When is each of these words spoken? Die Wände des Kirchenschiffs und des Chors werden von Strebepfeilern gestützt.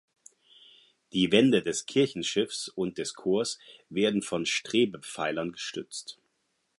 Die 1.13 1.31
Wände 1.31 1.61
des 1.61 1.85
Kirchenschiffs 1.85 2.69
und 2.69 2.97
des 2.97 3.13
Chors 3.13 3.59
werden 3.87 4.23
von 4.23 4.47
Strebepfeilern 4.47 5.51
gestützt. 5.51 6.17